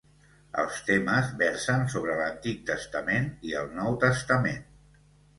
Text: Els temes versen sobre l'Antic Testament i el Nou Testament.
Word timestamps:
Els 0.61 0.77
temes 0.85 1.27
versen 1.41 1.83
sobre 1.95 2.15
l'Antic 2.21 2.63
Testament 2.69 3.27
i 3.49 3.53
el 3.59 3.69
Nou 3.81 3.99
Testament. 4.05 4.65